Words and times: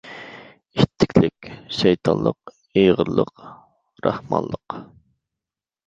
ئىتتىكلىك—شەيتانلىق، 0.79 2.55
ئېغىرلىق—راھمانلىق. 2.83 4.79